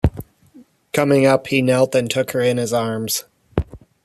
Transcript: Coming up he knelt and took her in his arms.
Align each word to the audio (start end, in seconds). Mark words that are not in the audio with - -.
Coming 0.93 1.27
up 1.27 1.45
he 1.45 1.61
knelt 1.61 1.93
and 1.93 2.09
took 2.09 2.31
her 2.31 2.41
in 2.41 2.57
his 2.57 2.73
arms. 2.73 3.25